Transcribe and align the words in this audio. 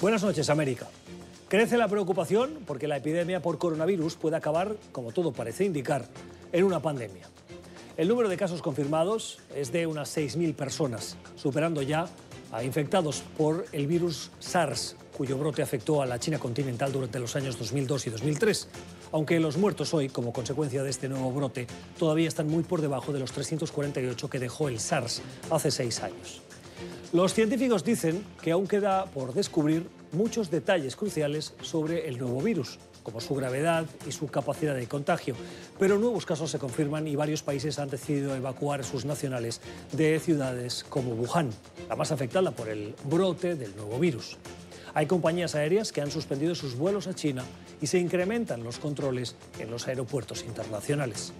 Buenas 0.00 0.22
noches, 0.22 0.48
América. 0.48 0.86
Crece 1.48 1.76
la 1.76 1.88
preocupación 1.88 2.60
porque 2.68 2.86
la 2.86 2.98
epidemia 2.98 3.42
por 3.42 3.58
coronavirus 3.58 4.14
puede 4.14 4.36
acabar, 4.36 4.76
como 4.92 5.10
todo 5.10 5.32
parece 5.32 5.64
indicar, 5.64 6.06
en 6.52 6.62
una 6.62 6.80
pandemia. 6.80 7.26
El 7.96 8.06
número 8.06 8.28
de 8.28 8.36
casos 8.36 8.62
confirmados 8.62 9.40
es 9.56 9.72
de 9.72 9.88
unas 9.88 10.16
6.000 10.16 10.54
personas, 10.54 11.16
superando 11.34 11.82
ya 11.82 12.06
a 12.52 12.62
infectados 12.62 13.24
por 13.36 13.66
el 13.72 13.88
virus 13.88 14.30
SARS, 14.38 14.94
cuyo 15.16 15.36
brote 15.36 15.62
afectó 15.62 16.00
a 16.00 16.06
la 16.06 16.20
China 16.20 16.38
continental 16.38 16.92
durante 16.92 17.18
los 17.18 17.34
años 17.34 17.58
2002 17.58 18.06
y 18.06 18.10
2003. 18.10 18.68
Aunque 19.10 19.40
los 19.40 19.56
muertos 19.56 19.92
hoy, 19.94 20.10
como 20.10 20.32
consecuencia 20.32 20.84
de 20.84 20.90
este 20.90 21.08
nuevo 21.08 21.32
brote, 21.32 21.66
todavía 21.98 22.28
están 22.28 22.46
muy 22.46 22.62
por 22.62 22.82
debajo 22.82 23.12
de 23.12 23.18
los 23.18 23.32
348 23.32 24.30
que 24.30 24.38
dejó 24.38 24.68
el 24.68 24.78
SARS 24.78 25.22
hace 25.50 25.72
seis 25.72 26.00
años. 26.04 26.40
Los 27.12 27.34
científicos 27.34 27.84
dicen 27.84 28.24
que 28.42 28.52
aún 28.52 28.66
queda 28.66 29.06
por 29.06 29.32
descubrir 29.34 29.88
muchos 30.12 30.50
detalles 30.50 30.96
cruciales 30.96 31.54
sobre 31.62 32.08
el 32.08 32.18
nuevo 32.18 32.40
virus, 32.40 32.78
como 33.02 33.20
su 33.20 33.34
gravedad 33.34 33.86
y 34.06 34.12
su 34.12 34.26
capacidad 34.26 34.74
de 34.74 34.86
contagio. 34.86 35.34
Pero 35.78 35.98
nuevos 35.98 36.26
casos 36.26 36.50
se 36.50 36.58
confirman 36.58 37.06
y 37.08 37.16
varios 37.16 37.42
países 37.42 37.78
han 37.78 37.88
decidido 37.88 38.34
evacuar 38.34 38.84
sus 38.84 39.04
nacionales 39.04 39.60
de 39.92 40.18
ciudades 40.20 40.84
como 40.88 41.12
Wuhan, 41.12 41.50
la 41.88 41.96
más 41.96 42.12
afectada 42.12 42.50
por 42.50 42.68
el 42.68 42.94
brote 43.04 43.54
del 43.54 43.74
nuevo 43.76 43.98
virus. 43.98 44.36
Hay 44.94 45.06
compañías 45.06 45.54
aéreas 45.54 45.92
que 45.92 46.00
han 46.00 46.10
suspendido 46.10 46.54
sus 46.54 46.76
vuelos 46.76 47.06
a 47.06 47.14
China 47.14 47.44
y 47.80 47.86
se 47.86 47.98
incrementan 47.98 48.64
los 48.64 48.78
controles 48.78 49.36
en 49.58 49.70
los 49.70 49.86
aeropuertos 49.86 50.42
internacionales. 50.44 51.32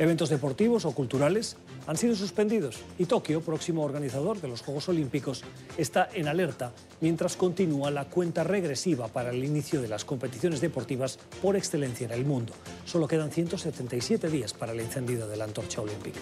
Eventos 0.00 0.30
deportivos 0.30 0.86
o 0.86 0.92
culturales 0.92 1.58
han 1.86 1.98
sido 1.98 2.16
suspendidos 2.16 2.78
y 2.98 3.04
Tokio, 3.04 3.42
próximo 3.42 3.84
organizador 3.84 4.40
de 4.40 4.48
los 4.48 4.62
Juegos 4.62 4.88
Olímpicos, 4.88 5.44
está 5.76 6.08
en 6.14 6.26
alerta 6.26 6.72
mientras 7.02 7.36
continúa 7.36 7.90
la 7.90 8.06
cuenta 8.06 8.42
regresiva 8.42 9.08
para 9.08 9.28
el 9.28 9.44
inicio 9.44 9.82
de 9.82 9.88
las 9.88 10.06
competiciones 10.06 10.62
deportivas 10.62 11.18
por 11.42 11.54
excelencia 11.54 12.06
en 12.06 12.12
el 12.12 12.24
mundo. 12.24 12.54
Solo 12.86 13.06
quedan 13.06 13.30
177 13.30 14.30
días 14.30 14.54
para 14.54 14.72
el 14.72 14.80
encendido 14.80 15.28
de 15.28 15.36
la 15.36 15.44
antorcha 15.44 15.82
olímpica. 15.82 16.20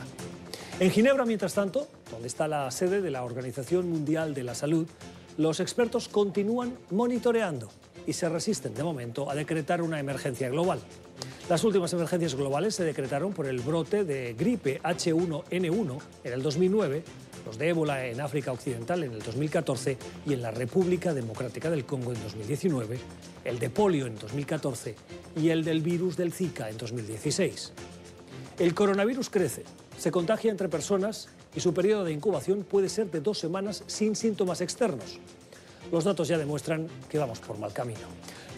En 0.80 0.90
Ginebra, 0.90 1.24
mientras 1.24 1.54
tanto, 1.54 1.86
donde 2.10 2.26
está 2.26 2.48
la 2.48 2.68
sede 2.72 3.00
de 3.00 3.12
la 3.12 3.22
Organización 3.22 3.88
Mundial 3.88 4.34
de 4.34 4.42
la 4.42 4.56
Salud, 4.56 4.88
los 5.36 5.60
expertos 5.60 6.08
continúan 6.08 6.76
monitoreando 6.90 7.68
y 8.08 8.14
se 8.14 8.28
resisten 8.28 8.74
de 8.74 8.82
momento 8.82 9.30
a 9.30 9.36
decretar 9.36 9.82
una 9.82 10.00
emergencia 10.00 10.48
global. 10.48 10.80
Las 11.48 11.64
últimas 11.64 11.90
emergencias 11.94 12.34
globales 12.34 12.74
se 12.74 12.84
decretaron 12.84 13.32
por 13.32 13.46
el 13.46 13.60
brote 13.60 14.04
de 14.04 14.34
gripe 14.34 14.82
H1N1 14.82 15.98
en 16.24 16.32
el 16.34 16.42
2009, 16.42 17.02
los 17.46 17.56
de 17.56 17.68
ébola 17.70 18.04
en 18.04 18.20
África 18.20 18.52
Occidental 18.52 19.02
en 19.02 19.12
el 19.12 19.22
2014 19.22 19.96
y 20.26 20.34
en 20.34 20.42
la 20.42 20.50
República 20.50 21.14
Democrática 21.14 21.70
del 21.70 21.86
Congo 21.86 22.12
en 22.12 22.22
2019, 22.22 22.98
el 23.46 23.58
de 23.58 23.70
polio 23.70 24.06
en 24.06 24.18
2014 24.18 24.94
y 25.36 25.48
el 25.48 25.64
del 25.64 25.80
virus 25.80 26.18
del 26.18 26.34
Zika 26.34 26.68
en 26.68 26.76
2016. 26.76 27.72
El 28.58 28.74
coronavirus 28.74 29.30
crece, 29.30 29.64
se 29.96 30.10
contagia 30.10 30.50
entre 30.50 30.68
personas 30.68 31.30
y 31.56 31.60
su 31.60 31.72
periodo 31.72 32.04
de 32.04 32.12
incubación 32.12 32.62
puede 32.62 32.90
ser 32.90 33.10
de 33.10 33.22
dos 33.22 33.38
semanas 33.38 33.84
sin 33.86 34.16
síntomas 34.16 34.60
externos. 34.60 35.18
Los 35.90 36.04
datos 36.04 36.28
ya 36.28 36.38
demuestran 36.38 36.86
que 37.08 37.18
vamos 37.18 37.38
por 37.40 37.58
mal 37.58 37.72
camino. 37.72 38.00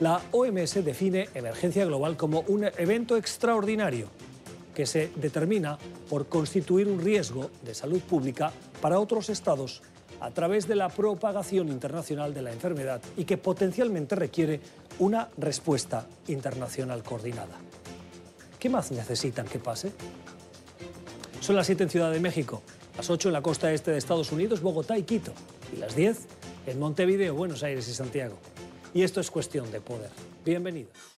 La 0.00 0.20
OMS 0.32 0.84
define 0.84 1.28
emergencia 1.34 1.84
global 1.84 2.16
como 2.16 2.40
un 2.48 2.64
evento 2.64 3.16
extraordinario 3.16 4.08
que 4.74 4.86
se 4.86 5.10
determina 5.16 5.78
por 6.08 6.26
constituir 6.26 6.88
un 6.88 7.00
riesgo 7.00 7.50
de 7.62 7.74
salud 7.74 8.00
pública 8.00 8.52
para 8.80 8.98
otros 8.98 9.28
estados 9.28 9.82
a 10.20 10.30
través 10.30 10.68
de 10.68 10.76
la 10.76 10.88
propagación 10.88 11.68
internacional 11.68 12.34
de 12.34 12.42
la 12.42 12.52
enfermedad 12.52 13.00
y 13.16 13.24
que 13.24 13.38
potencialmente 13.38 14.14
requiere 14.14 14.60
una 14.98 15.28
respuesta 15.38 16.06
internacional 16.28 17.02
coordinada. 17.02 17.56
¿Qué 18.58 18.68
más 18.68 18.90
necesitan 18.90 19.46
que 19.46 19.58
pase? 19.58 19.92
Son 21.40 21.56
las 21.56 21.66
7 21.66 21.84
en 21.84 21.90
Ciudad 21.90 22.12
de 22.12 22.20
México, 22.20 22.62
las 22.96 23.08
8 23.08 23.30
en 23.30 23.32
la 23.32 23.42
costa 23.42 23.72
este 23.72 23.90
de 23.90 23.98
Estados 23.98 24.30
Unidos, 24.30 24.60
Bogotá 24.60 24.98
y 24.98 25.04
Quito, 25.04 25.32
y 25.74 25.76
las 25.78 25.96
10 25.96 26.18
en 26.66 26.78
Montevideo, 26.78 27.34
Buenos 27.34 27.62
Aires 27.62 27.88
y 27.88 27.94
Santiago. 27.94 28.36
Y 28.92 29.02
esto 29.02 29.20
es 29.20 29.30
cuestión 29.30 29.70
de 29.70 29.80
poder. 29.80 30.10
Bienvenidos. 30.44 31.10